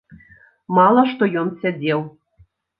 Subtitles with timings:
[0.77, 2.05] Мала што ён сядзеў.